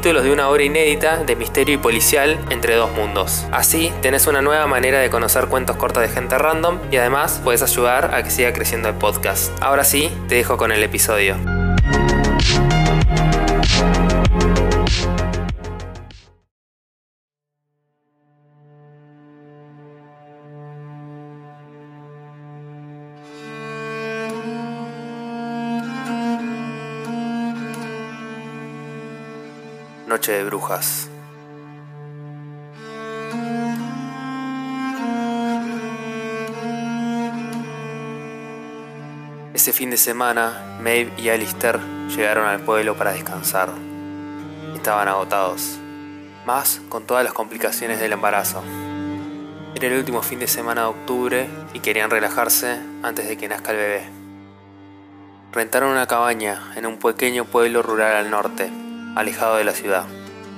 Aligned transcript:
de 0.00 0.32
una 0.32 0.48
obra 0.48 0.62
inédita 0.62 1.18
de 1.18 1.36
misterio 1.36 1.74
y 1.74 1.78
policial 1.78 2.38
entre 2.48 2.74
dos 2.74 2.90
mundos. 2.90 3.46
Así, 3.52 3.92
tenés 4.00 4.26
una 4.26 4.40
nueva 4.40 4.66
manera 4.66 4.98
de 4.98 5.10
conocer 5.10 5.46
cuentos 5.46 5.76
cortos 5.76 6.02
de 6.02 6.08
gente 6.08 6.38
random 6.38 6.78
y 6.90 6.96
además 6.96 7.40
puedes 7.44 7.62
ayudar 7.62 8.14
a 8.14 8.22
que 8.22 8.30
siga 8.30 8.52
creciendo 8.54 8.88
el 8.88 8.94
podcast. 8.94 9.52
Ahora 9.60 9.84
sí, 9.84 10.10
te 10.26 10.36
dejo 10.36 10.56
con 10.56 10.72
el 10.72 10.82
episodio. 10.82 11.59
De 30.26 30.44
Brujas. 30.44 31.08
Ese 39.54 39.72
fin 39.72 39.90
de 39.90 39.96
semana, 39.96 40.78
Maeve 40.82 41.10
y 41.16 41.30
Alistair 41.30 41.80
llegaron 42.08 42.46
al 42.46 42.60
pueblo 42.60 42.96
para 42.96 43.12
descansar. 43.12 43.70
Estaban 44.74 45.08
agotados, 45.08 45.78
más 46.44 46.82
con 46.90 47.06
todas 47.06 47.24
las 47.24 47.32
complicaciones 47.32 47.98
del 47.98 48.12
embarazo. 48.12 48.62
Era 49.74 49.86
el 49.86 49.98
último 49.98 50.22
fin 50.22 50.38
de 50.38 50.48
semana 50.48 50.82
de 50.82 50.88
octubre 50.88 51.48
y 51.72 51.80
querían 51.80 52.10
relajarse 52.10 52.78
antes 53.02 53.26
de 53.26 53.38
que 53.38 53.48
nazca 53.48 53.70
el 53.70 53.78
bebé. 53.78 54.02
Rentaron 55.52 55.90
una 55.90 56.06
cabaña 56.06 56.72
en 56.76 56.84
un 56.84 56.98
pequeño 56.98 57.46
pueblo 57.46 57.82
rural 57.82 58.16
al 58.16 58.30
norte, 58.30 58.70
alejado 59.16 59.56
de 59.56 59.64
la 59.64 59.72
ciudad, 59.72 60.04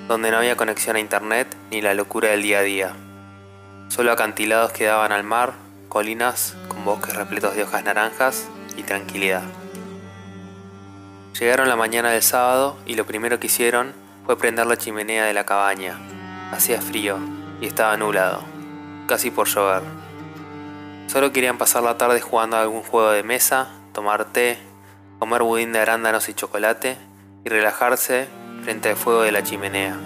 donde 0.09 0.31
no 0.31 0.39
había 0.39 0.57
conexión 0.57 0.97
a 0.97 1.01
internet 1.01 1.57
ni 1.71 1.81
la 1.81 1.95
locura 1.95 2.31
del 2.31 2.43
día 2.43 2.59
a 2.59 2.63
día. 2.63 2.93
Solo 3.89 4.13
acantilados 4.13 4.73
que 4.73 4.85
daban 4.85 5.13
al 5.13 5.25
mar, 5.25 5.55
colinas 5.89 6.55
con 6.69 6.85
bosques 6.85 7.15
repletos 7.15 7.55
de 7.55 7.65
hojas 7.65 7.85
naranjas 7.85 8.49
y 8.77 8.83
tranquilidad. 8.83 9.43
Llegaron 11.39 11.69
la 11.69 11.77
mañana 11.77 12.11
del 12.11 12.23
sábado 12.23 12.77
y 12.87 12.95
lo 12.95 13.07
primero 13.07 13.41
que 13.41 13.47
hicieron 13.47 13.95
fue 14.27 14.39
prender 14.39 14.67
la 14.67 14.77
chimenea 14.77 15.25
de 15.25 15.35
la 15.35 15.45
cabaña. 15.45 15.99
Hacía 16.53 16.81
frío 16.81 17.19
y 17.61 17.67
estaba 17.67 17.97
nublado, 17.97 18.43
casi 19.07 19.31
por 19.31 19.49
llover. 19.49 19.83
Solo 21.07 21.33
querían 21.33 21.59
pasar 21.59 21.83
la 21.83 21.99
tarde 21.99 22.21
jugando 22.21 22.57
a 22.57 22.63
algún 22.63 22.83
juego 22.83 23.11
de 23.11 23.23
mesa, 23.23 23.71
tomar 23.93 24.27
té, 24.27 24.59
comer 25.19 25.43
budín 25.43 25.73
de 25.73 25.81
arándanos 25.81 26.29
y 26.29 26.35
chocolate 26.35 26.97
y 27.45 27.49
relajarse 27.49 28.29
frente 28.63 28.91
al 28.91 28.97
fuego 28.97 29.23
de 29.23 29.33
la 29.33 29.43
chimenea. 29.43 29.97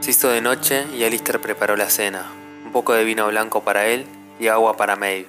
Se 0.00 0.10
hizo 0.10 0.28
de 0.28 0.40
noche 0.40 0.86
y 0.96 1.04
Alistair 1.04 1.40
preparó 1.40 1.76
la 1.76 1.90
cena, 1.90 2.26
un 2.64 2.72
poco 2.72 2.92
de 2.92 3.04
vino 3.04 3.26
blanco 3.28 3.64
para 3.64 3.86
él 3.86 4.06
y 4.38 4.48
agua 4.48 4.76
para 4.76 4.96
Maeve. 4.96 5.28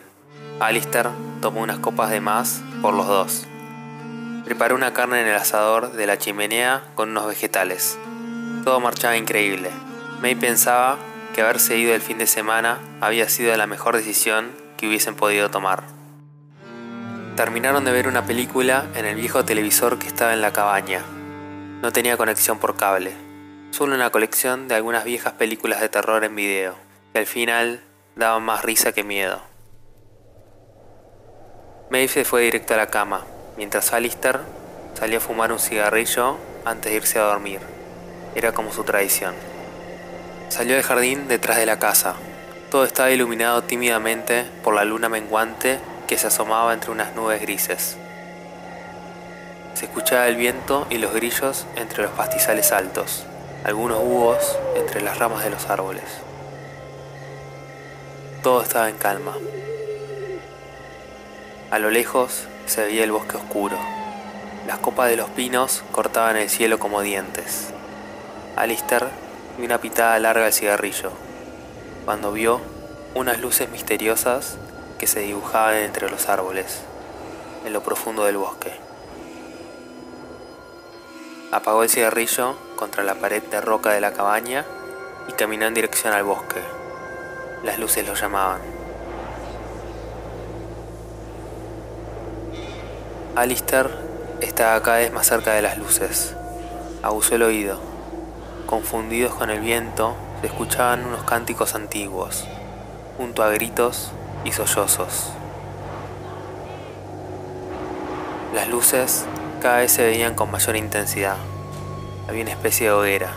Alistair 0.60 1.10
tomó 1.42 1.62
unas 1.62 1.80
copas 1.80 2.10
de 2.10 2.22
más 2.22 2.62
por 2.82 2.94
los 2.94 3.08
dos. 3.08 3.46
Preparó 4.46 4.76
una 4.76 4.94
carne 4.94 5.22
en 5.22 5.28
el 5.28 5.36
asador 5.36 5.94
de 5.94 6.08
la 6.08 6.18
chimenea 6.18 6.84
con 6.96 7.10
unos 7.10 7.28
vegetales. 7.28 7.98
Todo 8.64 8.80
marchaba 8.80 9.18
increíble. 9.18 9.70
May 10.22 10.36
pensaba 10.36 10.98
que 11.34 11.42
haberse 11.42 11.78
ido 11.78 11.94
el 11.94 12.02
fin 12.02 12.18
de 12.18 12.28
semana 12.28 12.80
había 13.02 13.28
sido 13.28 13.56
la 13.58 13.68
mejor 13.68 13.98
decisión 13.98 14.52
que 14.78 14.88
hubiesen 14.88 15.16
podido 15.16 15.50
tomar. 15.50 15.84
Terminaron 17.36 17.84
de 17.84 17.92
ver 17.92 18.08
una 18.08 18.26
película 18.26 18.86
en 18.96 19.06
el 19.06 19.16
viejo 19.16 19.44
televisor 19.44 20.00
que 20.00 20.08
estaba 20.08 20.34
en 20.34 20.42
la 20.42 20.54
cabaña. 20.54 21.04
No 21.86 21.94
tenía 21.94 22.18
conexión 22.18 22.58
por 22.58 22.78
cable, 22.78 23.14
solo 23.70 23.94
una 23.94 24.10
colección 24.10 24.68
de 24.68 24.74
algunas 24.74 25.04
viejas 25.04 25.34
películas 25.34 25.82
de 25.82 25.88
terror 25.88 26.24
en 26.24 26.36
video, 26.36 26.74
que 27.14 27.20
al 27.20 27.28
final 27.28 27.84
daban 28.16 28.42
más 28.42 28.66
risa 28.66 28.92
que 28.92 29.04
miedo. 29.04 29.40
Maeve 31.92 32.08
se 32.08 32.26
fue 32.26 32.42
directo 32.42 32.74
a 32.74 32.78
la 32.78 32.88
cama, 32.88 33.24
mientras 33.56 33.94
Alistair 33.94 34.40
salía 34.96 35.20
a 35.20 35.22
fumar 35.22 35.52
un 35.52 35.60
cigarrillo 35.60 36.38
antes 36.66 36.92
de 36.92 36.98
irse 36.98 37.20
a 37.20 37.26
dormir. 37.26 37.60
Era 38.34 38.52
como 38.52 38.74
su 38.74 38.84
tradición. 38.84 39.36
Salió 40.50 40.74
del 40.74 40.84
jardín 40.84 41.28
detrás 41.28 41.58
de 41.58 41.68
la 41.68 41.78
casa. 41.78 42.16
Todo 42.72 42.84
estaba 42.84 43.12
iluminado 43.12 43.62
tímidamente 43.62 44.44
por 44.64 44.74
la 44.74 44.86
luna 44.86 45.08
menguante 45.08 45.78
que 46.08 46.18
se 46.18 46.26
asomaba 46.26 46.74
entre 46.74 46.90
unas 46.90 47.14
nubes 47.14 47.40
grises. 47.42 47.96
Se 49.76 49.86
escuchaba 49.88 50.30
el 50.30 50.38
viento 50.38 50.88
y 50.90 51.00
los 51.00 51.14
grillos 51.14 51.66
entre 51.76 52.04
los 52.04 52.14
pastizales 52.14 52.72
altos, 52.72 53.26
algunos 53.66 54.00
búhos 54.00 54.58
entre 54.74 55.02
las 55.02 55.20
ramas 55.20 55.44
de 55.44 55.50
los 55.50 55.70
árboles. 55.70 56.06
Todo 58.42 58.62
estaba 58.62 58.88
en 58.88 58.96
calma. 58.96 59.36
A 61.72 61.80
lo 61.80 61.92
lejos 61.92 62.46
se 62.66 62.86
veía 62.86 63.04
el 63.04 63.12
bosque 63.12 63.36
oscuro. 63.36 63.78
Las 64.66 64.78
copas 64.78 65.10
de 65.10 65.18
los 65.18 65.30
pinos 65.32 65.84
cortaban 65.92 66.38
el 66.38 66.50
cielo 66.50 66.80
como 66.80 67.02
dientes. 67.02 67.72
Alistair 68.56 69.08
dio 69.58 69.66
una 69.66 69.82
pitada 69.82 70.18
larga 70.20 70.46
al 70.46 70.54
cigarrillo, 70.54 71.12
cuando 72.06 72.32
vio 72.32 72.62
unas 73.14 73.42
luces 73.42 73.70
misteriosas 73.70 74.56
que 74.98 75.06
se 75.06 75.20
dibujaban 75.20 75.76
entre 75.76 76.10
los 76.10 76.30
árboles, 76.30 76.80
en 77.66 77.74
lo 77.74 77.84
profundo 77.84 78.24
del 78.24 78.38
bosque. 78.38 78.85
Apagó 81.52 81.84
el 81.84 81.90
cigarrillo 81.90 82.56
contra 82.76 83.04
la 83.04 83.16
pared 83.16 83.44
de 83.44 83.62
roca 83.62 83.92
de 83.92 84.02
la 84.02 84.14
cabaña 84.14 84.66
y 85.28 85.34
caminó 85.34 85.66
en 85.66 85.74
dirección 85.74 86.14
al 86.14 86.24
bosque. 86.24 86.62
Las 87.64 87.80
luces 87.80 88.06
lo 88.06 88.16
llamaban. 88.16 88.62
Alistair 93.36 93.90
estaba 94.42 94.82
cada 94.82 94.98
vez 94.98 95.14
más 95.14 95.28
cerca 95.28 95.54
de 95.54 95.62
las 95.62 95.78
luces. 95.78 96.36
Abusó 97.04 97.36
el 97.36 97.44
oído. 97.44 97.80
Confundidos 98.66 99.36
con 99.36 99.50
el 99.50 99.60
viento, 99.60 100.16
se 100.42 100.48
escuchaban 100.48 101.06
unos 101.06 101.24
cánticos 101.24 101.76
antiguos, 101.76 102.46
junto 103.18 103.44
a 103.44 103.50
gritos 103.50 104.12
y 104.44 104.52
sollozos. 104.52 105.32
Las 108.54 108.68
luces 108.70 109.26
cada 109.66 109.78
vez 109.78 109.94
se 109.94 110.04
veían 110.04 110.36
con 110.36 110.52
mayor 110.52 110.76
intensidad. 110.76 111.38
Había 112.30 112.44
una 112.44 112.52
especie 112.52 112.86
de 112.86 112.94
hoguera. 112.94 113.34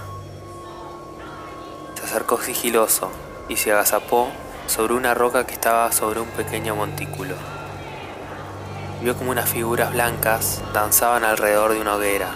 Se 1.95 2.05
acercó 2.05 2.39
sigiloso 2.43 3.11
y 3.49 3.57
se 3.57 3.73
agazapó 3.73 4.29
sobre 4.67 4.93
una 4.93 5.15
roca 5.15 5.47
que 5.47 5.55
estaba 5.55 5.91
sobre 5.91 6.21
un 6.21 6.29
pequeño 6.29 6.77
montículo. 6.77 7.35
Vio 9.01 9.17
como 9.17 9.31
unas 9.31 9.49
figuras 9.49 9.91
blancas 9.91 10.61
danzaban 10.75 11.25
alrededor 11.25 11.73
de 11.73 11.81
una 11.81 11.95
hoguera. 11.95 12.29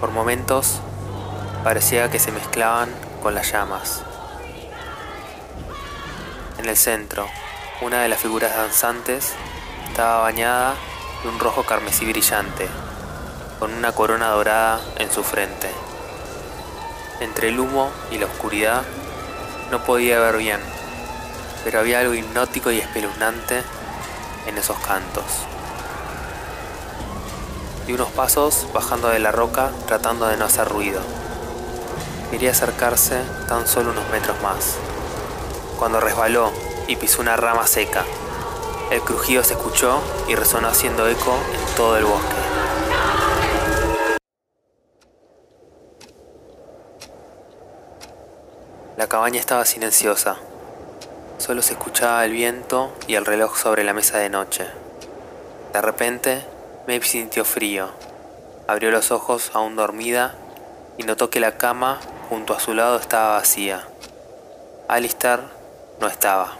Por 0.00 0.10
momentos 0.10 0.80
parecía 1.62 2.10
que 2.10 2.18
se 2.18 2.32
mezclaban 2.32 2.90
con 3.22 3.36
las 3.36 3.52
llamas. 3.52 4.02
En 6.58 6.68
el 6.68 6.76
centro, 6.76 7.28
una 7.82 8.02
de 8.02 8.08
las 8.08 8.18
figuras 8.18 8.56
danzantes 8.56 9.32
estaba 9.86 10.22
bañada 10.22 10.74
de 11.22 11.28
un 11.28 11.38
rojo 11.38 11.64
carmesí 11.64 12.06
brillante, 12.06 12.68
con 13.58 13.74
una 13.74 13.92
corona 13.92 14.28
dorada 14.28 14.80
en 14.96 15.10
su 15.10 15.24
frente. 15.24 15.70
Entre 17.20 17.48
el 17.48 17.58
humo 17.58 17.90
y 18.10 18.18
la 18.18 18.26
oscuridad 18.26 18.82
no 19.70 19.82
podía 19.82 20.20
ver 20.20 20.36
bien, 20.36 20.60
pero 21.64 21.80
había 21.80 22.00
algo 22.00 22.14
hipnótico 22.14 22.70
y 22.70 22.78
espeluznante 22.78 23.62
en 24.46 24.56
esos 24.56 24.78
cantos. 24.78 25.24
Di 27.86 27.94
unos 27.94 28.10
pasos 28.12 28.68
bajando 28.72 29.08
de 29.08 29.18
la 29.18 29.32
roca 29.32 29.70
tratando 29.86 30.28
de 30.28 30.36
no 30.36 30.44
hacer 30.44 30.68
ruido. 30.68 31.00
Quería 32.30 32.52
acercarse 32.52 33.22
tan 33.48 33.66
solo 33.66 33.90
unos 33.90 34.08
metros 34.10 34.40
más, 34.42 34.76
cuando 35.78 35.98
resbaló 35.98 36.52
y 36.86 36.96
pisó 36.96 37.22
una 37.22 37.36
rama 37.36 37.66
seca. 37.66 38.04
El 38.90 39.02
crujido 39.02 39.44
se 39.44 39.52
escuchó 39.52 40.00
y 40.28 40.34
resonó 40.34 40.68
haciendo 40.68 41.06
eco 41.06 41.36
en 41.52 41.76
todo 41.76 41.98
el 41.98 42.04
bosque. 42.06 42.34
La 48.96 49.06
cabaña 49.06 49.38
estaba 49.38 49.66
silenciosa. 49.66 50.36
Solo 51.36 51.60
se 51.60 51.74
escuchaba 51.74 52.24
el 52.24 52.32
viento 52.32 52.90
y 53.06 53.16
el 53.16 53.26
reloj 53.26 53.58
sobre 53.58 53.84
la 53.84 53.92
mesa 53.92 54.18
de 54.18 54.30
noche. 54.30 54.66
De 55.74 55.82
repente, 55.82 56.42
Maeve 56.86 57.04
sintió 57.04 57.44
frío. 57.44 57.90
Abrió 58.66 58.90
los 58.90 59.10
ojos 59.10 59.50
aún 59.52 59.76
dormida 59.76 60.34
y 60.96 61.02
notó 61.02 61.28
que 61.28 61.40
la 61.40 61.58
cama 61.58 62.00
junto 62.30 62.54
a 62.54 62.60
su 62.60 62.72
lado 62.72 62.98
estaba 62.98 63.36
vacía. 63.36 63.86
Alistair 64.88 65.40
no 66.00 66.06
estaba. 66.06 66.56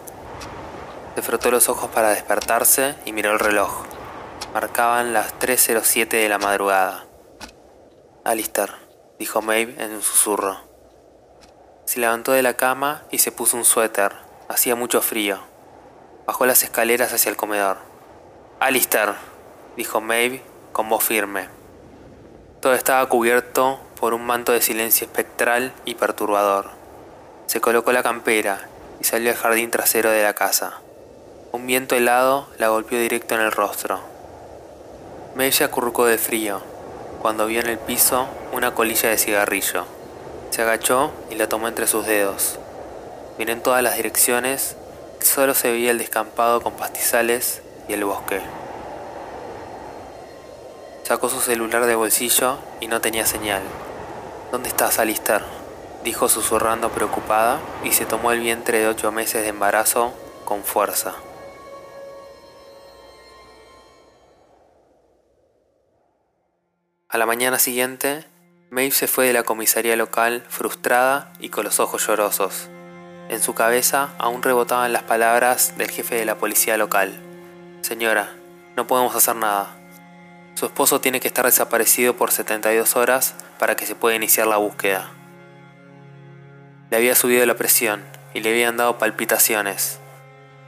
Se 1.18 1.22
frotó 1.22 1.50
los 1.50 1.68
ojos 1.68 1.90
para 1.90 2.10
despertarse 2.10 2.94
y 3.04 3.12
miró 3.12 3.32
el 3.32 3.40
reloj. 3.40 3.82
Marcaban 4.54 5.12
las 5.12 5.36
3.07 5.40 6.10
de 6.10 6.28
la 6.28 6.38
madrugada. 6.38 7.06
Alistair, 8.22 8.70
dijo 9.18 9.42
Maeve 9.42 9.74
en 9.82 9.94
un 9.94 10.02
susurro. 10.02 10.60
Se 11.86 11.98
levantó 11.98 12.30
de 12.30 12.42
la 12.42 12.54
cama 12.54 13.02
y 13.10 13.18
se 13.18 13.32
puso 13.32 13.56
un 13.56 13.64
suéter. 13.64 14.14
Hacía 14.48 14.76
mucho 14.76 15.02
frío. 15.02 15.40
Bajó 16.24 16.46
las 16.46 16.62
escaleras 16.62 17.12
hacia 17.12 17.30
el 17.30 17.36
comedor. 17.36 17.78
Alistair, 18.60 19.14
dijo 19.76 20.00
Maeve 20.00 20.44
con 20.70 20.88
voz 20.88 21.02
firme. 21.02 21.48
Todo 22.60 22.74
estaba 22.74 23.04
cubierto 23.08 23.80
por 23.98 24.14
un 24.14 24.24
manto 24.24 24.52
de 24.52 24.62
silencio 24.62 25.08
espectral 25.08 25.72
y 25.84 25.96
perturbador. 25.96 26.70
Se 27.46 27.60
colocó 27.60 27.90
la 27.90 28.04
campera 28.04 28.68
y 29.00 29.04
salió 29.04 29.32
al 29.32 29.36
jardín 29.36 29.72
trasero 29.72 30.10
de 30.10 30.22
la 30.22 30.34
casa. 30.34 30.80
Un 31.58 31.66
viento 31.66 31.96
helado 31.96 32.46
la 32.56 32.68
golpeó 32.68 33.00
directo 33.00 33.34
en 33.34 33.40
el 33.40 33.50
rostro. 33.50 33.98
Maeve 35.34 35.50
se 35.50 35.64
acurrucó 35.64 36.06
de 36.06 36.16
frío 36.16 36.60
cuando 37.20 37.46
vio 37.46 37.58
en 37.58 37.66
el 37.66 37.78
piso 37.78 38.28
una 38.52 38.74
colilla 38.74 39.08
de 39.08 39.18
cigarrillo. 39.18 39.84
Se 40.50 40.62
agachó 40.62 41.10
y 41.30 41.34
la 41.34 41.48
tomó 41.48 41.66
entre 41.66 41.88
sus 41.88 42.06
dedos. 42.06 42.60
Miró 43.38 43.52
en 43.52 43.60
todas 43.60 43.82
las 43.82 43.96
direcciones, 43.96 44.76
solo 45.18 45.52
se 45.52 45.72
veía 45.72 45.90
el 45.90 45.98
descampado 45.98 46.60
con 46.60 46.74
pastizales 46.74 47.60
y 47.88 47.94
el 47.94 48.04
bosque. 48.04 48.40
Sacó 51.02 51.28
su 51.28 51.40
celular 51.40 51.86
de 51.86 51.96
bolsillo 51.96 52.58
y 52.80 52.86
no 52.86 53.00
tenía 53.00 53.26
señal. 53.26 53.62
¿Dónde 54.52 54.68
estás, 54.68 55.00
Alistair? 55.00 55.42
dijo 56.04 56.28
susurrando 56.28 56.90
preocupada 56.90 57.58
y 57.82 57.90
se 57.90 58.06
tomó 58.06 58.30
el 58.30 58.38
vientre 58.38 58.78
de 58.78 58.86
ocho 58.86 59.10
meses 59.10 59.42
de 59.42 59.48
embarazo 59.48 60.12
con 60.44 60.62
fuerza. 60.62 61.16
A 67.10 67.16
la 67.16 67.24
mañana 67.24 67.58
siguiente, 67.58 68.26
Maeve 68.68 68.90
se 68.90 69.06
fue 69.06 69.28
de 69.28 69.32
la 69.32 69.42
comisaría 69.42 69.96
local 69.96 70.44
frustrada 70.50 71.32
y 71.40 71.48
con 71.48 71.64
los 71.64 71.80
ojos 71.80 72.06
llorosos. 72.06 72.68
En 73.30 73.40
su 73.40 73.54
cabeza 73.54 74.10
aún 74.18 74.42
rebotaban 74.42 74.92
las 74.92 75.04
palabras 75.04 75.78
del 75.78 75.90
jefe 75.90 76.16
de 76.16 76.26
la 76.26 76.36
policía 76.36 76.76
local. 76.76 77.18
Señora, 77.80 78.34
no 78.76 78.86
podemos 78.86 79.16
hacer 79.16 79.36
nada. 79.36 79.74
Su 80.54 80.66
esposo 80.66 81.00
tiene 81.00 81.18
que 81.18 81.28
estar 81.28 81.46
desaparecido 81.46 82.14
por 82.14 82.30
72 82.30 82.94
horas 82.94 83.34
para 83.58 83.74
que 83.74 83.86
se 83.86 83.94
pueda 83.94 84.14
iniciar 84.14 84.46
la 84.46 84.58
búsqueda. 84.58 85.10
Le 86.90 86.98
había 86.98 87.14
subido 87.14 87.46
la 87.46 87.56
presión 87.56 88.04
y 88.34 88.40
le 88.40 88.50
habían 88.50 88.76
dado 88.76 88.98
palpitaciones. 88.98 89.98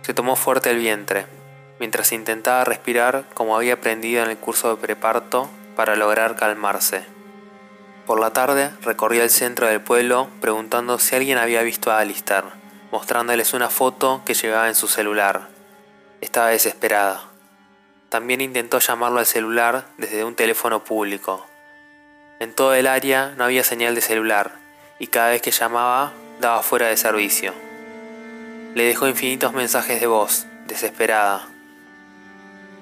Se 0.01 0.15
tomó 0.15 0.37
fuerte 0.37 0.71
el 0.71 0.79
vientre, 0.79 1.27
mientras 1.79 2.13
intentaba 2.13 2.65
respirar 2.65 3.27
como 3.35 3.57
había 3.57 3.75
aprendido 3.75 4.23
en 4.23 4.31
el 4.31 4.39
curso 4.39 4.75
de 4.75 4.81
preparto 4.81 5.51
para 5.77 5.97
lograr 5.97 6.37
calmarse. 6.37 7.05
Por 8.07 8.19
la 8.19 8.33
tarde 8.33 8.73
recorría 8.83 9.23
el 9.23 9.31
centro 9.31 9.67
del 9.67 9.81
pueblo 9.81 10.29
preguntando 10.41 10.99
si 10.99 11.15
alguien 11.15 11.39
había 11.39 11.63
visto 11.63 11.93
a 11.93 12.01
Alistair, 12.01 12.45
mostrándoles 12.91 13.55
una 13.55 13.71
foto 13.71 14.23
que 14.25 14.35
llevaba 14.35 14.69
en 14.69 14.75
su 14.75 14.89
celular. 14.89 15.49
Estaba 16.21 16.49
desesperada. 16.49 17.23
También 18.09 18.41
intentó 18.41 18.81
llamarlo 18.81 19.21
al 19.21 19.27
celular 19.27 19.87
desde 19.97 20.25
un 20.25 20.35
teléfono 20.35 20.83
público. 20.83 21.47
En 22.41 22.53
todo 22.53 22.75
el 22.75 22.89
área 22.89 23.35
no 23.37 23.45
había 23.45 23.63
señal 23.63 23.95
de 23.95 24.01
celular 24.01 24.57
y 24.99 25.07
cada 25.07 25.31
vez 25.31 25.41
que 25.41 25.53
llamaba 25.53 26.13
daba 26.41 26.63
fuera 26.63 26.89
de 26.89 26.97
servicio. 26.97 27.55
Le 28.75 28.85
dejó 28.85 29.07
infinitos 29.07 29.53
mensajes 29.53 30.01
de 30.01 30.07
voz, 30.09 30.47
desesperada. 30.67 31.47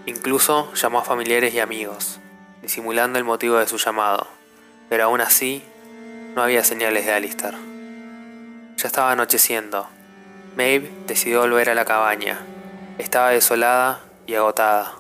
Incluso 0.07 0.73
llamó 0.73 1.01
a 1.01 1.05
familiares 1.05 1.53
y 1.53 1.61
amigos 1.61 2.19
disimulando 2.63 3.19
el 3.19 3.25
motivo 3.25 3.57
de 3.57 3.67
su 3.67 3.79
llamado, 3.79 4.27
pero 4.89 5.05
aún 5.05 5.21
así 5.21 5.63
no 6.35 6.43
había 6.43 6.65
señales 6.65 7.07
de 7.07 7.13
Alistair. 7.13 7.55
Ya 8.77 8.87
estaba 8.87 9.13
anocheciendo. 9.13 9.89
Maeve 10.57 10.91
decidió 11.07 11.41
volver 11.41 11.71
a 11.71 11.75
la 11.75 11.85
cabaña. 11.85 12.39
Estaba 12.99 13.31
desolada 13.31 14.01
y 14.27 14.35
agotada. 14.35 14.95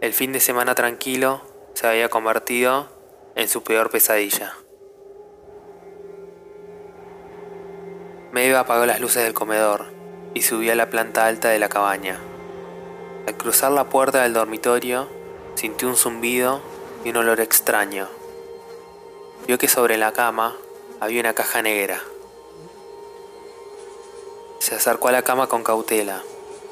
El 0.00 0.12
fin 0.12 0.32
de 0.32 0.40
semana 0.40 0.74
tranquilo 0.74 1.42
se 1.74 1.86
había 1.86 2.08
convertido 2.08 2.88
en 3.34 3.48
su 3.48 3.62
peor 3.64 3.90
pesadilla. 3.90 4.54
Maeve 8.32 8.56
apagó 8.56 8.84
las 8.86 9.00
luces 9.00 9.22
del 9.22 9.34
comedor 9.34 9.92
y 10.34 10.42
subió 10.42 10.72
a 10.72 10.76
la 10.76 10.90
planta 10.90 11.26
alta 11.26 11.48
de 11.48 11.58
la 11.58 11.68
cabaña. 11.68 12.18
Al 13.26 13.36
cruzar 13.36 13.72
la 13.72 13.84
puerta 13.84 14.22
del 14.22 14.34
dormitorio, 14.34 15.08
Sintió 15.54 15.88
un 15.88 15.96
zumbido 15.96 16.60
y 17.04 17.10
un 17.10 17.18
olor 17.18 17.40
extraño. 17.40 18.08
Vio 19.46 19.58
que 19.58 19.68
sobre 19.68 19.96
la 19.96 20.12
cama 20.12 20.56
había 21.00 21.20
una 21.20 21.34
caja 21.34 21.62
negra. 21.62 22.00
Se 24.58 24.74
acercó 24.74 25.08
a 25.08 25.12
la 25.12 25.22
cama 25.22 25.46
con 25.46 25.62
cautela, 25.62 26.22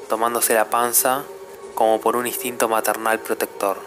tomándose 0.08 0.54
la 0.54 0.70
panza 0.70 1.24
como 1.74 2.00
por 2.00 2.16
un 2.16 2.26
instinto 2.26 2.68
maternal 2.68 3.20
protector. 3.20 3.78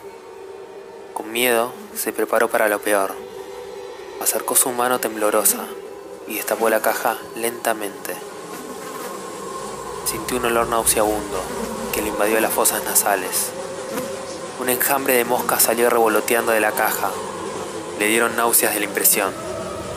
Con 1.14 1.32
miedo, 1.32 1.72
se 1.96 2.14
preparó 2.14 2.50
para 2.50 2.68
lo 2.68 2.80
peor. 2.80 3.14
Acercó 4.22 4.56
su 4.56 4.72
mano 4.72 5.00
temblorosa 5.00 5.66
y 6.28 6.36
destapó 6.36 6.70
la 6.70 6.82
caja 6.82 7.18
lentamente. 7.36 8.16
Sintió 10.06 10.38
un 10.38 10.46
olor 10.46 10.68
nauseabundo 10.68 11.42
que 11.94 12.02
le 12.02 12.10
invadió 12.10 12.40
las 12.40 12.54
fosas 12.54 12.84
nasales. 12.84 13.52
Un 14.58 14.70
enjambre 14.70 15.16
de 15.16 15.26
moscas 15.26 15.64
salió 15.64 15.90
revoloteando 15.90 16.54
de 16.54 16.62
la 16.62 16.72
caja. 16.72 17.10
Le 18.00 18.08
dieron 18.08 18.38
náuseas 18.38 18.74
de 18.74 18.80
la 18.80 18.86
impresión. 18.86 19.34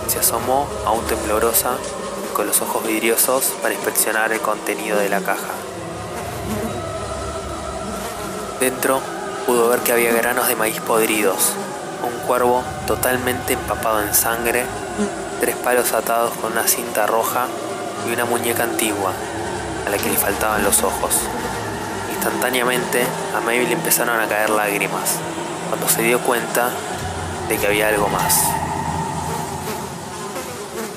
Se 0.08 0.18
asomó, 0.18 0.68
aún 0.84 1.04
temblorosa, 1.06 1.76
con 2.34 2.46
los 2.48 2.60
ojos 2.60 2.84
vidriosos 2.84 3.52
para 3.62 3.74
inspeccionar 3.74 4.32
el 4.32 4.40
contenido 4.40 4.98
de 4.98 5.08
la 5.08 5.20
caja. 5.20 5.52
Dentro 8.58 9.00
pudo 9.46 9.68
ver 9.68 9.80
que 9.80 9.92
había 9.92 10.12
granos 10.12 10.48
de 10.48 10.56
maíz 10.56 10.80
podridos, 10.80 11.52
un 12.02 12.26
cuervo 12.26 12.64
totalmente 12.88 13.52
empapado 13.52 14.02
en 14.02 14.12
sangre, 14.12 14.64
tres 15.40 15.54
palos 15.54 15.92
atados 15.92 16.32
con 16.40 16.50
una 16.52 16.66
cinta 16.66 17.06
roja 17.06 17.46
y 18.08 18.12
una 18.12 18.24
muñeca 18.24 18.64
antigua 18.64 19.12
a 19.86 19.90
la 19.90 19.96
que 19.98 20.10
le 20.10 20.16
faltaban 20.16 20.64
los 20.64 20.82
ojos. 20.82 21.14
Instantáneamente 22.18 23.06
a 23.32 23.40
Maeve 23.40 23.66
le 23.66 23.74
empezaron 23.74 24.18
a 24.18 24.26
caer 24.26 24.50
lágrimas 24.50 25.20
cuando 25.68 25.88
se 25.88 26.02
dio 26.02 26.18
cuenta 26.18 26.68
de 27.48 27.56
que 27.56 27.66
había 27.68 27.88
algo 27.88 28.08
más. 28.08 28.42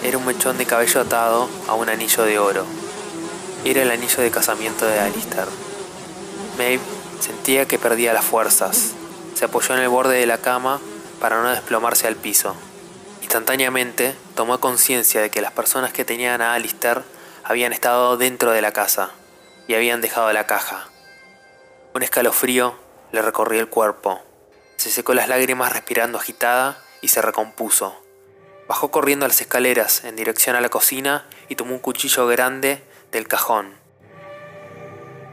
Era 0.02 0.18
un 0.18 0.26
mechón 0.26 0.58
de 0.58 0.66
cabello 0.66 1.00
atado 1.00 1.48
a 1.68 1.76
un 1.76 1.90
anillo 1.90 2.24
de 2.24 2.40
oro. 2.40 2.66
Era 3.64 3.84
el 3.84 3.92
anillo 3.92 4.18
de 4.18 4.32
casamiento 4.32 4.88
de 4.88 5.00
Alistair. 5.00 5.46
Maeve 6.58 6.82
sentía 7.20 7.68
que 7.68 7.78
perdía 7.78 8.14
las 8.14 8.26
fuerzas. 8.26 8.94
Se 9.36 9.46
apoyó 9.46 9.76
en 9.76 9.82
el 9.82 9.90
borde 9.90 10.18
de 10.18 10.26
la 10.26 10.40
cama 10.40 10.82
para 11.20 11.44
no 11.44 11.52
desplomarse 11.52 12.08
al 12.08 12.16
piso. 12.16 12.56
Instantáneamente 13.22 14.16
tomó 14.34 14.60
conciencia 14.60 15.22
de 15.22 15.30
que 15.30 15.42
las 15.42 15.52
personas 15.52 15.94
que 15.94 16.04
tenían 16.04 16.42
a 16.42 16.56
Alistair 16.56 17.04
habían 17.44 17.74
estado 17.74 18.18
dentro 18.18 18.52
de 18.52 18.64
la 18.64 18.72
casa 18.72 19.12
y 19.68 19.76
habían 19.76 20.02
dejado 20.02 20.34
la 20.34 20.48
caja. 20.48 20.91
Un 21.94 22.04
escalofrío 22.04 22.74
le 23.12 23.22
recorrió 23.22 23.60
el 23.60 23.68
cuerpo. 23.68 24.22
Se 24.78 24.90
secó 24.90 25.14
las 25.14 25.28
lágrimas 25.28 25.74
respirando 25.74 26.18
agitada 26.18 26.78
y 27.02 27.10
se 27.10 27.22
recompuso. 27.22 28.02
Bajó 28.70 28.92
corriendo 28.92 29.26
a 29.26 29.28
las 29.28 29.42
escaleras 29.42 30.06
en 30.06 30.16
dirección 30.16 30.56
a 30.56 30.62
la 30.62 30.70
cocina 30.70 31.26
y 31.50 31.58
tomó 31.58 31.74
un 31.74 31.80
cuchillo 31.80 32.28
grande 32.28 32.82
del 33.12 33.28
cajón. 33.28 33.74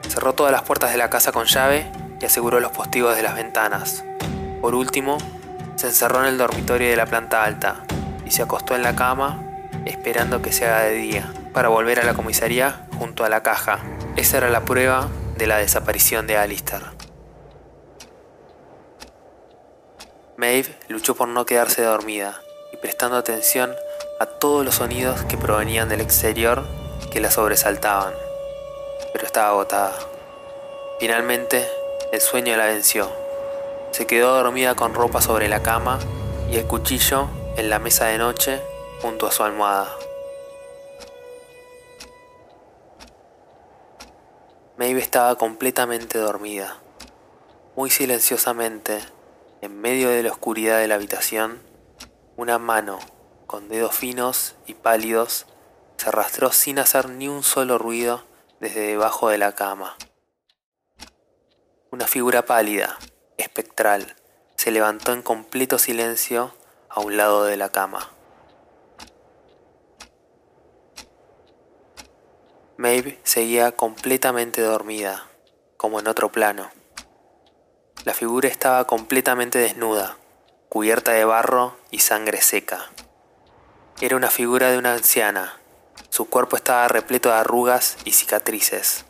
Cerró 0.08 0.34
todas 0.34 0.50
las 0.50 0.62
puertas 0.62 0.90
de 0.90 0.98
la 0.98 1.10
casa 1.10 1.30
con 1.30 1.46
llave 1.46 1.92
y 2.20 2.24
aseguró 2.24 2.58
los 2.58 2.72
postigos 2.72 3.14
de 3.14 3.22
las 3.22 3.36
ventanas. 3.36 4.02
Por 4.60 4.74
último, 4.74 5.18
se 5.76 5.86
encerró 5.86 6.18
en 6.22 6.26
el 6.26 6.38
dormitorio 6.38 6.90
de 6.90 6.96
la 6.96 7.06
planta 7.06 7.44
alta 7.44 7.84
y 8.26 8.32
se 8.32 8.42
acostó 8.42 8.74
en 8.74 8.82
la 8.82 8.96
cama 8.96 9.44
esperando 9.84 10.42
que 10.42 10.50
se 10.50 10.66
haga 10.66 10.82
de 10.82 10.94
día 10.94 11.32
para 11.52 11.68
volver 11.68 12.00
a 12.00 12.04
la 12.04 12.14
comisaría 12.14 12.88
junto 12.98 13.24
a 13.24 13.28
la 13.28 13.44
caja. 13.44 13.78
Esa 14.16 14.38
era 14.38 14.50
la 14.50 14.64
prueba 14.64 15.08
de 15.38 15.46
la 15.46 15.58
desaparición 15.58 16.26
de 16.26 16.36
Alistair. 16.36 16.82
Maeve 20.36 20.76
luchó 20.88 21.14
por 21.14 21.28
no 21.28 21.46
quedarse 21.46 21.82
dormida 21.82 22.40
y 22.72 22.76
prestando 22.76 23.16
atención 23.16 23.74
a 24.20 24.26
todos 24.26 24.64
los 24.64 24.76
sonidos 24.76 25.22
que 25.24 25.38
provenían 25.38 25.88
del 25.88 26.00
exterior 26.00 26.64
que 27.10 27.20
la 27.20 27.30
sobresaltaban, 27.30 28.12
pero 29.12 29.26
estaba 29.26 29.48
agotada. 29.48 29.94
Finalmente, 31.00 31.66
el 32.12 32.20
sueño 32.20 32.56
la 32.56 32.66
venció. 32.66 33.10
Se 33.92 34.06
quedó 34.06 34.34
dormida 34.34 34.74
con 34.74 34.94
ropa 34.94 35.22
sobre 35.22 35.48
la 35.48 35.62
cama 35.62 35.98
y 36.50 36.56
el 36.56 36.66
cuchillo 36.66 37.28
en 37.56 37.70
la 37.70 37.78
mesa 37.78 38.06
de 38.06 38.18
noche 38.18 38.60
junto 39.00 39.26
a 39.26 39.32
su 39.32 39.42
almohada. 39.44 39.88
Maeve 44.78 45.00
estaba 45.00 45.34
completamente 45.34 46.18
dormida. 46.18 46.78
Muy 47.74 47.90
silenciosamente, 47.90 49.00
en 49.60 49.80
medio 49.80 50.08
de 50.08 50.22
la 50.22 50.30
oscuridad 50.30 50.78
de 50.78 50.86
la 50.86 50.94
habitación, 50.94 51.60
una 52.36 52.60
mano, 52.60 53.00
con 53.48 53.68
dedos 53.68 53.96
finos 53.96 54.54
y 54.66 54.74
pálidos, 54.74 55.46
se 55.96 56.10
arrastró 56.10 56.52
sin 56.52 56.78
hacer 56.78 57.08
ni 57.08 57.26
un 57.26 57.42
solo 57.42 57.76
ruido 57.76 58.22
desde 58.60 58.82
debajo 58.82 59.30
de 59.30 59.38
la 59.38 59.56
cama. 59.56 59.96
Una 61.90 62.06
figura 62.06 62.44
pálida, 62.44 63.00
espectral, 63.36 64.14
se 64.54 64.70
levantó 64.70 65.12
en 65.12 65.22
completo 65.22 65.80
silencio 65.80 66.54
a 66.88 67.00
un 67.00 67.16
lado 67.16 67.46
de 67.46 67.56
la 67.56 67.70
cama. 67.70 68.12
Maeve 72.78 73.18
seguía 73.24 73.72
completamente 73.72 74.60
dormida, 74.60 75.26
como 75.76 75.98
en 75.98 76.06
otro 76.06 76.30
plano. 76.30 76.70
La 78.04 78.14
figura 78.14 78.46
estaba 78.46 78.86
completamente 78.86 79.58
desnuda, 79.58 80.16
cubierta 80.68 81.10
de 81.10 81.24
barro 81.24 81.76
y 81.90 81.98
sangre 81.98 82.40
seca. 82.40 82.88
Era 84.00 84.14
una 84.14 84.30
figura 84.30 84.70
de 84.70 84.78
una 84.78 84.92
anciana. 84.92 85.58
Su 86.10 86.28
cuerpo 86.30 86.54
estaba 86.54 86.86
repleto 86.86 87.30
de 87.30 87.34
arrugas 87.34 87.96
y 88.04 88.12
cicatrices. 88.12 89.06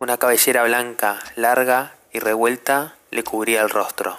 Una 0.00 0.18
cabellera 0.18 0.64
blanca, 0.64 1.20
larga 1.36 1.94
y 2.12 2.18
revuelta 2.18 2.96
le 3.12 3.22
cubría 3.22 3.62
el 3.62 3.70
rostro. 3.70 4.18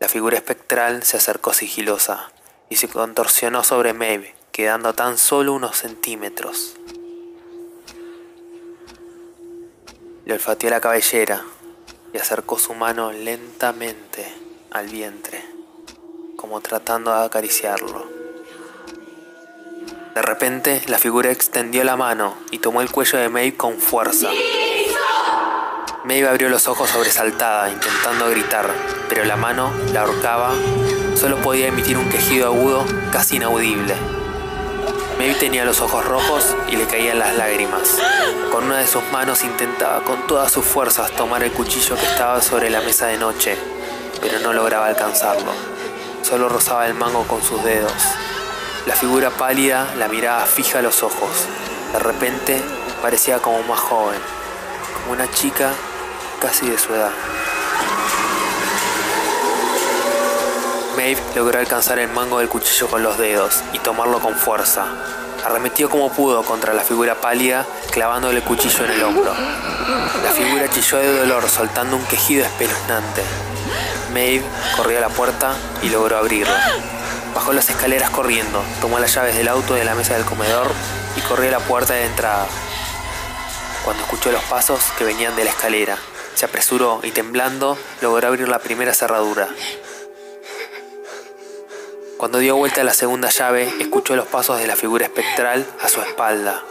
La 0.00 0.08
figura 0.08 0.38
espectral 0.38 1.02
se 1.02 1.18
acercó 1.18 1.52
sigilosa 1.52 2.32
y 2.70 2.76
se 2.76 2.88
contorsionó 2.88 3.62
sobre 3.62 3.92
Maeve, 3.92 4.34
quedando 4.52 4.94
tan 4.94 5.18
solo 5.18 5.52
unos 5.52 5.76
centímetros. 5.76 6.77
Le 10.28 10.34
olfateó 10.34 10.68
la 10.68 10.82
cabellera 10.82 11.42
y 12.12 12.18
acercó 12.18 12.58
su 12.58 12.74
mano 12.74 13.12
lentamente 13.12 14.30
al 14.70 14.86
vientre, 14.88 15.42
como 16.36 16.60
tratando 16.60 17.10
de 17.16 17.24
acariciarlo. 17.24 18.06
De 20.14 20.20
repente, 20.20 20.82
la 20.86 20.98
figura 20.98 21.30
extendió 21.30 21.82
la 21.82 21.96
mano 21.96 22.34
y 22.50 22.58
tomó 22.58 22.82
el 22.82 22.90
cuello 22.90 23.18
de 23.18 23.30
Maeve 23.30 23.56
con 23.56 23.78
fuerza. 23.78 24.28
Maeve 26.04 26.28
abrió 26.28 26.50
los 26.50 26.68
ojos 26.68 26.90
sobresaltada, 26.90 27.70
intentando 27.72 28.28
gritar, 28.28 28.70
pero 29.08 29.24
la 29.24 29.36
mano 29.36 29.72
la 29.94 30.02
ahorcaba. 30.02 30.52
Solo 31.14 31.38
podía 31.38 31.68
emitir 31.68 31.96
un 31.96 32.10
quejido 32.10 32.48
agudo, 32.48 32.84
casi 33.10 33.36
inaudible. 33.36 33.94
Maeve 35.18 35.34
tenía 35.34 35.64
los 35.64 35.80
ojos 35.80 36.04
rojos 36.04 36.54
y 36.68 36.76
le 36.76 36.86
caían 36.86 37.18
las 37.18 37.36
lágrimas. 37.36 37.98
Con 38.52 38.66
una 38.66 38.78
de 38.78 38.86
sus 38.86 39.02
manos 39.10 39.42
intentaba 39.42 40.04
con 40.04 40.28
todas 40.28 40.52
sus 40.52 40.64
fuerzas 40.64 41.10
tomar 41.10 41.42
el 41.42 41.50
cuchillo 41.50 41.96
que 41.96 42.06
estaba 42.06 42.40
sobre 42.40 42.70
la 42.70 42.80
mesa 42.82 43.06
de 43.06 43.18
noche, 43.18 43.58
pero 44.20 44.38
no 44.38 44.52
lograba 44.52 44.86
alcanzarlo. 44.86 45.50
Solo 46.22 46.48
rozaba 46.48 46.86
el 46.86 46.94
mango 46.94 47.26
con 47.26 47.42
sus 47.42 47.64
dedos. 47.64 47.92
La 48.86 48.94
figura 48.94 49.30
pálida 49.30 49.92
la 49.96 50.06
miraba 50.06 50.46
fija 50.46 50.78
a 50.78 50.82
los 50.82 51.02
ojos. 51.02 51.48
De 51.92 51.98
repente 51.98 52.62
parecía 53.02 53.40
como 53.40 53.60
más 53.64 53.80
joven, 53.80 54.20
como 54.94 55.14
una 55.14 55.28
chica 55.32 55.72
casi 56.40 56.70
de 56.70 56.78
su 56.78 56.94
edad. 56.94 57.10
Maeve 60.98 61.22
logró 61.36 61.60
alcanzar 61.60 62.00
el 62.00 62.08
mango 62.08 62.40
del 62.40 62.48
cuchillo 62.48 62.88
con 62.88 63.04
los 63.04 63.16
dedos 63.18 63.62
y 63.72 63.78
tomarlo 63.78 64.18
con 64.18 64.34
fuerza. 64.34 64.86
Arremetió 65.44 65.88
como 65.88 66.10
pudo 66.10 66.42
contra 66.42 66.74
la 66.74 66.82
figura 66.82 67.20
pálida, 67.20 67.64
clavándole 67.92 68.38
el 68.38 68.42
cuchillo 68.42 68.84
en 68.84 68.90
el 68.90 69.04
hombro. 69.04 69.32
La 69.32 70.32
figura 70.32 70.68
chilló 70.68 70.98
de 70.98 71.18
dolor, 71.18 71.48
soltando 71.48 71.94
un 71.94 72.04
quejido 72.06 72.44
espeluznante. 72.44 73.22
Maeve 74.12 74.44
corrió 74.76 74.98
a 74.98 75.02
la 75.02 75.08
puerta 75.08 75.54
y 75.82 75.88
logró 75.88 76.18
abrirla. 76.18 76.74
Bajó 77.32 77.52
las 77.52 77.70
escaleras 77.70 78.10
corriendo, 78.10 78.60
tomó 78.80 78.98
las 78.98 79.14
llaves 79.14 79.36
del 79.36 79.46
auto 79.46 79.74
de 79.74 79.84
la 79.84 79.94
mesa 79.94 80.14
del 80.14 80.24
comedor 80.24 80.66
y 81.16 81.20
corrió 81.20 81.46
a 81.50 81.60
la 81.60 81.60
puerta 81.60 81.94
de 81.94 82.06
entrada. 82.06 82.48
Cuando 83.84 84.02
escuchó 84.02 84.32
los 84.32 84.42
pasos 84.42 84.80
que 84.98 85.04
venían 85.04 85.36
de 85.36 85.44
la 85.44 85.50
escalera, 85.50 85.96
se 86.34 86.46
apresuró 86.46 86.98
y 87.04 87.12
temblando 87.12 87.78
logró 88.00 88.26
abrir 88.26 88.48
la 88.48 88.58
primera 88.58 88.92
cerradura. 88.94 89.48
Cuando 92.18 92.40
dio 92.40 92.56
vuelta 92.56 92.80
a 92.80 92.84
la 92.84 92.94
segunda 92.94 93.28
llave, 93.28 93.72
escuchó 93.78 94.16
los 94.16 94.26
pasos 94.26 94.58
de 94.58 94.66
la 94.66 94.74
figura 94.74 95.04
espectral 95.04 95.64
a 95.80 95.88
su 95.88 96.02
espalda. 96.02 96.64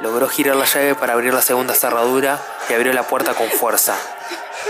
Logró 0.00 0.28
girar 0.28 0.54
la 0.54 0.66
llave 0.66 0.94
para 0.94 1.14
abrir 1.14 1.34
la 1.34 1.42
segunda 1.42 1.74
cerradura 1.74 2.40
y 2.70 2.72
abrió 2.74 2.92
la 2.92 3.02
puerta 3.02 3.34
con 3.34 3.50
fuerza. 3.50 3.98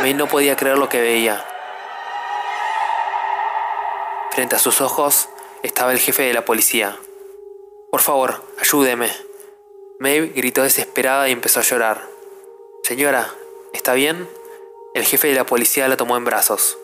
May 0.01 0.15
no 0.15 0.29
podía 0.29 0.57
creer 0.57 0.79
lo 0.79 0.89
que 0.89 1.03
veía. 1.03 1.45
Frente 4.31 4.57
a 4.57 4.59
sus 4.59 4.81
ojos 4.81 5.29
estaba 5.63 5.93
el 5.93 5.99
jefe 5.99 6.23
de 6.23 6.33
la 6.33 6.47
policía. 6.47 6.97
Por 7.91 8.01
favor, 8.01 8.43
ayúdeme. 8.59 9.13
Maeve 9.99 10.29
gritó 10.29 10.63
desesperada 10.63 11.29
y 11.29 11.33
empezó 11.33 11.61
a 11.61 11.65
llorar. 11.65 12.09
Señora, 12.83 13.29
¿está 13.75 13.93
bien? 13.93 14.27
El 14.95 15.05
jefe 15.05 15.29
de 15.29 15.35
la 15.35 15.45
policía 15.45 15.87
la 15.87 15.99
tomó 15.99 16.17
en 16.17 16.25
brazos. 16.25 16.79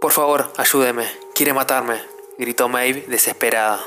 Por 0.00 0.12
favor, 0.12 0.52
ayúdeme. 0.56 1.10
Quiere 1.34 1.52
matarme 1.52 2.13
gritó 2.38 2.68
Maeve 2.68 3.04
desesperada. 3.08 3.84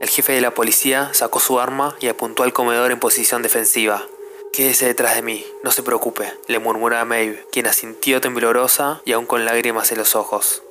El 0.00 0.08
jefe 0.08 0.32
de 0.32 0.40
la 0.40 0.54
policía 0.54 1.10
sacó 1.12 1.40
su 1.40 1.60
arma 1.60 1.96
y 2.00 2.08
apuntó 2.08 2.42
al 2.42 2.52
comedor 2.52 2.90
en 2.90 2.98
posición 2.98 3.42
defensiva. 3.42 4.06
Quédese 4.52 4.86
detrás 4.86 5.14
de 5.14 5.22
mí, 5.22 5.46
no 5.62 5.70
se 5.70 5.82
preocupe, 5.82 6.32
le 6.48 6.58
murmuró 6.58 6.96
a 6.96 7.04
Maeve, 7.04 7.46
quien 7.52 7.66
asintió 7.66 8.20
temblorosa 8.20 9.00
y 9.04 9.12
aún 9.12 9.26
con 9.26 9.44
lágrimas 9.44 9.92
en 9.92 9.98
los 9.98 10.16
ojos. 10.16 10.62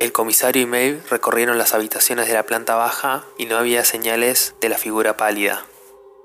El 0.00 0.12
comisario 0.12 0.62
y 0.62 0.66
Maeve 0.66 1.02
recorrieron 1.10 1.58
las 1.58 1.74
habitaciones 1.74 2.26
de 2.26 2.32
la 2.32 2.44
planta 2.44 2.74
baja 2.74 3.26
y 3.36 3.44
no 3.44 3.58
había 3.58 3.84
señales 3.84 4.54
de 4.60 4.70
la 4.70 4.78
figura 4.78 5.18
pálida. 5.18 5.66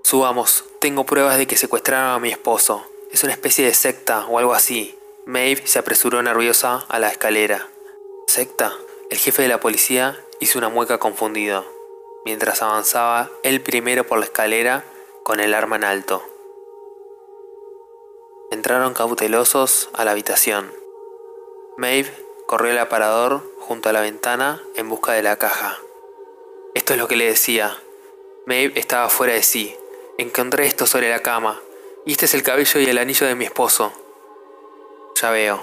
Subamos, 0.04 0.64
tengo 0.80 1.06
pruebas 1.06 1.38
de 1.38 1.46
que 1.46 1.58
secuestraron 1.58 2.12
a 2.12 2.20
mi 2.20 2.30
esposo. 2.30 2.86
Es 3.12 3.24
una 3.24 3.34
especie 3.34 3.66
de 3.66 3.74
secta 3.74 4.26
o 4.28 4.40
algo 4.40 4.54
así. 4.54 4.98
Maeve 5.26 5.68
se 5.68 5.80
apresuró 5.80 6.24
nerviosa 6.24 6.86
a 6.88 7.00
la 7.00 7.10
escalera. 7.10 7.68
¿Secta? 8.28 8.78
El 9.10 9.18
jefe 9.18 9.44
de 9.44 9.48
la 9.48 9.60
policía 9.60 10.20
hizo 10.40 10.58
una 10.58 10.70
mueca 10.70 10.98
confundido, 10.98 11.66
mientras 12.26 12.62
avanzaba 12.62 13.30
él 13.44 13.62
primero 13.62 14.06
por 14.06 14.18
la 14.20 14.26
escalera 14.26 14.84
con 15.24 15.40
el 15.40 15.54
arma 15.54 15.76
en 15.76 15.84
alto. 15.84 16.24
Entraron 18.52 18.94
cautelosos 18.94 19.90
a 19.94 20.06
la 20.06 20.12
habitación. 20.12 20.74
Maeve 21.78 22.12
corrió 22.46 22.72
al 22.72 22.80
aparador 22.80 23.42
junto 23.60 23.90
a 23.90 23.94
la 23.94 24.02
ventana 24.02 24.62
en 24.76 24.90
busca 24.90 25.14
de 25.14 25.24
la 25.24 25.38
caja. 25.38 25.80
Esto 26.74 26.94
es 26.94 27.00
lo 27.00 27.08
que 27.08 27.16
le 27.16 27.26
decía. 27.26 27.78
Maeve 28.46 28.80
estaba 28.80 29.10
fuera 29.10 29.34
de 29.34 29.44
sí. 29.44 29.76
Encontré 30.18 30.68
esto 30.68 30.88
sobre 30.88 31.10
la 31.10 31.22
cama. 31.22 31.62
Y 32.06 32.12
este 32.12 32.26
es 32.26 32.34
el 32.34 32.44
cabello 32.44 32.80
y 32.80 32.86
el 32.86 32.98
anillo 32.98 33.28
de 33.28 33.36
mi 33.36 33.46
esposo. 33.46 33.94
Ya 35.22 35.32
veo. 35.32 35.60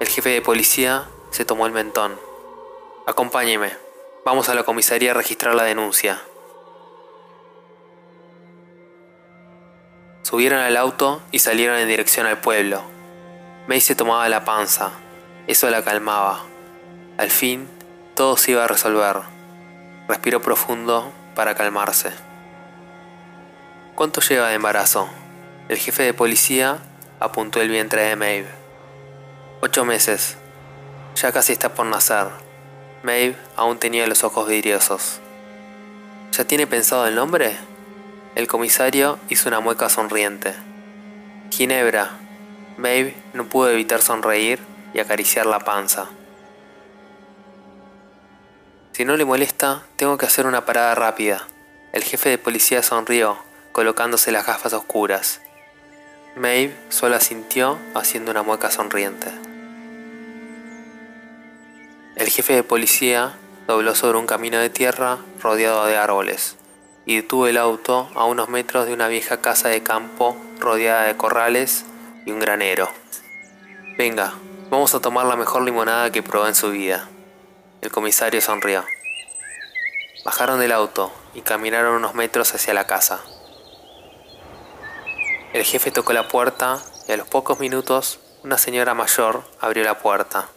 El 0.00 0.08
jefe 0.08 0.30
de 0.30 0.42
policía 0.42 1.08
se 1.36 1.44
tomó 1.44 1.66
el 1.66 1.72
mentón. 1.72 2.18
Acompáñeme. 3.06 3.70
Vamos 4.24 4.48
a 4.48 4.54
la 4.54 4.62
comisaría 4.62 5.10
a 5.10 5.14
registrar 5.14 5.54
la 5.54 5.64
denuncia. 5.64 6.22
Subieron 10.22 10.60
al 10.60 10.78
auto 10.78 11.20
y 11.32 11.40
salieron 11.40 11.76
en 11.76 11.88
dirección 11.88 12.26
al 12.26 12.38
pueblo. 12.40 12.80
May 13.66 13.82
se 13.82 13.94
tomaba 13.94 14.26
la 14.30 14.46
panza. 14.46 14.92
Eso 15.46 15.68
la 15.68 15.84
calmaba. 15.84 16.40
Al 17.18 17.30
fin, 17.30 17.68
todo 18.14 18.38
se 18.38 18.52
iba 18.52 18.64
a 18.64 18.68
resolver. 18.68 19.18
Respiró 20.08 20.40
profundo 20.40 21.12
para 21.34 21.54
calmarse. 21.54 22.12
¿Cuánto 23.94 24.22
lleva 24.22 24.48
de 24.48 24.54
embarazo? 24.54 25.06
El 25.68 25.76
jefe 25.76 26.02
de 26.02 26.14
policía 26.14 26.78
apuntó 27.20 27.60
el 27.60 27.68
vientre 27.68 28.04
de 28.04 28.16
Maeve. 28.16 28.48
Ocho 29.60 29.84
meses, 29.84 30.38
ya 31.16 31.32
casi 31.32 31.52
está 31.52 31.74
por 31.74 31.86
nacer. 31.86 32.28
Maeve 33.02 33.36
aún 33.56 33.78
tenía 33.78 34.06
los 34.06 34.22
ojos 34.22 34.48
vidriosos. 34.48 35.20
¿Ya 36.32 36.44
tiene 36.44 36.66
pensado 36.66 37.06
el 37.06 37.14
nombre? 37.14 37.56
El 38.34 38.46
comisario 38.46 39.18
hizo 39.30 39.48
una 39.48 39.60
mueca 39.60 39.88
sonriente. 39.88 40.54
Ginebra. 41.50 42.10
Maeve 42.76 43.16
no 43.32 43.48
pudo 43.48 43.70
evitar 43.70 44.02
sonreír 44.02 44.60
y 44.92 45.00
acariciar 45.00 45.46
la 45.46 45.60
panza. 45.60 46.10
Si 48.92 49.04
no 49.04 49.16
le 49.16 49.24
molesta, 49.24 49.84
tengo 49.96 50.18
que 50.18 50.26
hacer 50.26 50.46
una 50.46 50.66
parada 50.66 50.94
rápida. 50.94 51.46
El 51.92 52.02
jefe 52.02 52.28
de 52.28 52.38
policía 52.38 52.82
sonrió, 52.82 53.38
colocándose 53.72 54.32
las 54.32 54.46
gafas 54.46 54.74
oscuras. 54.74 55.40
Maeve 56.34 56.76
solo 56.90 57.16
asintió 57.16 57.78
haciendo 57.94 58.30
una 58.30 58.42
mueca 58.42 58.70
sonriente. 58.70 59.45
El 62.16 62.30
jefe 62.30 62.54
de 62.54 62.62
policía 62.62 63.38
dobló 63.66 63.94
sobre 63.94 64.16
un 64.16 64.26
camino 64.26 64.58
de 64.58 64.70
tierra 64.70 65.18
rodeado 65.42 65.84
de 65.84 65.98
árboles 65.98 66.56
y 67.04 67.16
detuvo 67.16 67.46
el 67.46 67.58
auto 67.58 68.08
a 68.14 68.24
unos 68.24 68.48
metros 68.48 68.86
de 68.86 68.94
una 68.94 69.06
vieja 69.06 69.42
casa 69.42 69.68
de 69.68 69.82
campo 69.82 70.34
rodeada 70.58 71.02
de 71.02 71.18
corrales 71.18 71.84
y 72.24 72.30
un 72.30 72.40
granero. 72.40 72.88
Venga, 73.98 74.32
vamos 74.70 74.94
a 74.94 75.00
tomar 75.00 75.26
la 75.26 75.36
mejor 75.36 75.60
limonada 75.60 76.10
que 76.10 76.22
probó 76.22 76.48
en 76.48 76.54
su 76.54 76.70
vida. 76.70 77.06
El 77.82 77.90
comisario 77.90 78.40
sonrió. 78.40 78.82
Bajaron 80.24 80.58
del 80.58 80.72
auto 80.72 81.12
y 81.34 81.42
caminaron 81.42 81.96
unos 81.96 82.14
metros 82.14 82.54
hacia 82.54 82.72
la 82.72 82.86
casa. 82.86 83.20
El 85.52 85.64
jefe 85.64 85.90
tocó 85.90 86.14
la 86.14 86.28
puerta 86.28 86.80
y 87.08 87.12
a 87.12 87.18
los 87.18 87.28
pocos 87.28 87.60
minutos 87.60 88.20
una 88.42 88.56
señora 88.56 88.94
mayor 88.94 89.44
abrió 89.60 89.84
la 89.84 89.98
puerta. 89.98 90.48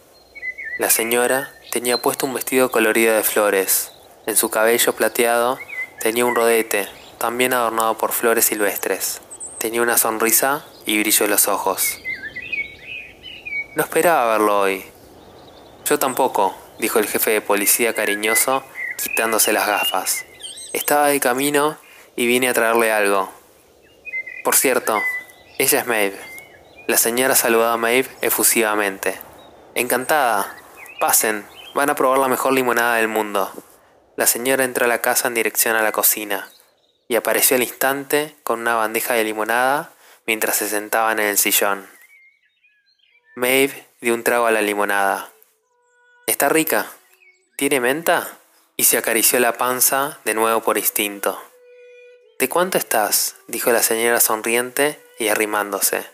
La 0.80 0.88
señora 0.88 1.52
tenía 1.70 1.98
puesto 1.98 2.24
un 2.24 2.32
vestido 2.32 2.70
colorido 2.70 3.14
de 3.14 3.22
flores. 3.22 3.92
En 4.24 4.34
su 4.34 4.48
cabello 4.48 4.94
plateado 4.94 5.58
tenía 6.00 6.24
un 6.24 6.34
rodete, 6.34 6.88
también 7.18 7.52
adornado 7.52 7.98
por 7.98 8.12
flores 8.12 8.46
silvestres. 8.46 9.20
Tenía 9.58 9.82
una 9.82 9.98
sonrisa 9.98 10.64
y 10.86 10.98
brillo 10.98 11.26
en 11.26 11.32
los 11.32 11.48
ojos. 11.48 11.98
No 13.76 13.82
esperaba 13.82 14.32
verlo 14.32 14.58
hoy. 14.58 14.86
Yo 15.84 15.98
tampoco, 15.98 16.56
dijo 16.78 16.98
el 16.98 17.08
jefe 17.08 17.32
de 17.32 17.42
policía 17.42 17.94
cariñoso, 17.94 18.64
quitándose 18.96 19.52
las 19.52 19.66
gafas. 19.66 20.24
Estaba 20.72 21.08
de 21.08 21.20
camino 21.20 21.76
y 22.16 22.26
vine 22.26 22.48
a 22.48 22.54
traerle 22.54 22.90
algo. 22.90 23.28
Por 24.44 24.56
cierto, 24.56 24.98
ella 25.58 25.80
es 25.80 25.86
Maeve. 25.86 26.18
La 26.86 26.96
señora 26.96 27.36
saludó 27.36 27.68
a 27.68 27.76
Maeve 27.76 28.08
efusivamente. 28.22 29.20
Encantada. 29.74 30.56
Pasen, 31.00 31.46
van 31.74 31.88
a 31.88 31.94
probar 31.94 32.18
la 32.18 32.28
mejor 32.28 32.52
limonada 32.52 32.96
del 32.96 33.08
mundo. 33.08 33.50
La 34.16 34.26
señora 34.26 34.64
entró 34.64 34.84
a 34.84 34.88
la 34.88 35.00
casa 35.00 35.28
en 35.28 35.34
dirección 35.34 35.74
a 35.74 35.80
la 35.80 35.92
cocina 35.92 36.52
y 37.08 37.16
apareció 37.16 37.56
al 37.56 37.62
instante 37.62 38.36
con 38.42 38.60
una 38.60 38.74
bandeja 38.74 39.14
de 39.14 39.24
limonada 39.24 39.94
mientras 40.26 40.56
se 40.56 40.68
sentaban 40.68 41.18
en 41.18 41.28
el 41.28 41.38
sillón. 41.38 41.88
Maeve 43.34 43.88
dio 44.02 44.12
un 44.12 44.24
trago 44.24 44.44
a 44.44 44.50
la 44.50 44.60
limonada. 44.60 45.30
¿Está 46.26 46.50
rica? 46.50 46.84
¿Tiene 47.56 47.80
menta? 47.80 48.36
Y 48.76 48.84
se 48.84 48.98
acarició 48.98 49.40
la 49.40 49.54
panza 49.54 50.18
de 50.26 50.34
nuevo 50.34 50.60
por 50.60 50.76
instinto. 50.76 51.42
¿De 52.38 52.50
cuánto 52.50 52.76
estás? 52.76 53.36
dijo 53.46 53.72
la 53.72 53.82
señora 53.82 54.20
sonriente 54.20 55.02
y 55.18 55.28
arrimándose, 55.28 56.04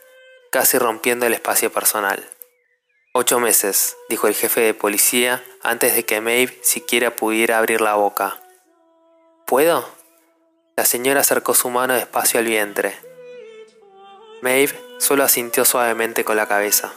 casi 0.51 0.79
rompiendo 0.79 1.27
el 1.27 1.35
espacio 1.35 1.73
personal. 1.73 2.31
Ocho 3.19 3.41
meses, 3.41 3.97
dijo 4.11 4.27
el 4.29 4.35
jefe 4.35 4.61
de 4.61 4.75
policía 4.75 5.43
antes 5.63 5.95
de 5.95 6.05
que 6.05 6.21
Maeve 6.21 6.59
siquiera 6.61 7.17
pudiera 7.17 7.57
abrir 7.57 7.81
la 7.81 7.95
boca. 7.95 8.43
¿Puedo? 9.47 9.89
La 10.77 10.85
señora 10.85 11.21
acercó 11.23 11.55
su 11.55 11.71
mano 11.71 11.95
despacio 11.95 12.41
al 12.41 12.45
vientre. 12.45 12.95
Maeve 14.43 14.79
solo 14.99 15.25
asintió 15.25 15.65
suavemente 15.65 16.25
con 16.25 16.37
la 16.37 16.47
cabeza. 16.47 16.93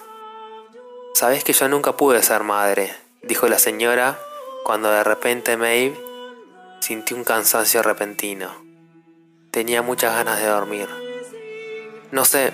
Sabes 1.13 1.45
que 1.45 1.53
yo 1.53 1.69
nunca 1.69 1.95
pude 1.95 2.21
ser 2.21 2.43
madre, 2.43 2.93
dijo 3.23 3.47
la 3.47 3.57
señora 3.57 4.19
cuando 4.65 4.91
de 4.91 5.05
repente 5.05 5.55
Maeve 5.55 5.98
sintió 6.81 7.15
un 7.15 7.24
cansancio 7.24 7.81
repentino. 7.81 8.53
Tenía 9.51 9.81
muchas 9.81 10.13
ganas 10.15 10.41
de 10.41 10.48
dormir. 10.48 10.89
No 12.11 12.25
sé, 12.25 12.51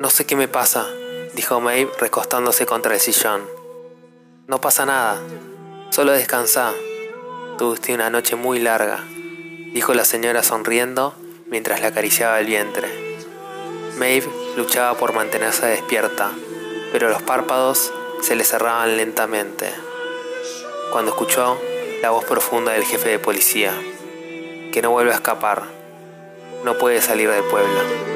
no 0.00 0.08
sé 0.08 0.24
qué 0.24 0.34
me 0.34 0.48
pasa, 0.48 0.88
dijo 1.36 1.60
Maeve 1.60 1.92
recostándose 2.00 2.64
contra 2.64 2.94
el 2.94 3.00
sillón. 3.00 3.42
No 4.48 4.58
pasa 4.60 4.86
nada, 4.86 5.20
solo 5.90 6.12
descansa. 6.12 6.72
Tuviste 7.58 7.94
una 7.94 8.08
noche 8.08 8.36
muy 8.36 8.58
larga, 8.58 9.04
dijo 9.74 9.92
la 9.92 10.06
señora 10.06 10.42
sonriendo 10.42 11.14
mientras 11.48 11.80
le 11.80 11.88
acariciaba 11.88 12.40
el 12.40 12.46
vientre. 12.46 12.88
Maeve 13.98 14.28
luchaba 14.56 14.96
por 14.96 15.12
mantenerse 15.12 15.66
despierta, 15.66 16.32
pero 16.90 17.10
los 17.10 17.22
párpados 17.22 17.92
se 18.22 18.34
le 18.34 18.44
cerraban 18.44 18.96
lentamente. 18.96 19.70
Cuando 20.90 21.10
escuchó 21.10 21.60
la 22.00 22.10
voz 22.10 22.24
profunda 22.24 22.72
del 22.72 22.84
jefe 22.84 23.10
de 23.10 23.18
policía, 23.18 23.74
que 24.72 24.80
no 24.80 24.90
vuelve 24.90 25.12
a 25.12 25.16
escapar, 25.16 25.64
no 26.64 26.78
puede 26.78 27.02
salir 27.02 27.30
del 27.30 27.44
pueblo. 27.44 28.15